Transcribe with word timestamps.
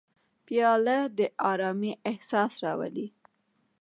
پیاله 0.45 0.97
د 1.17 1.19
ارامۍ 1.51 1.91
احساس 2.09 2.53
راولي. 2.63 3.07